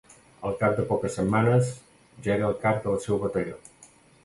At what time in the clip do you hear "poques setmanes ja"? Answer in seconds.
0.91-2.33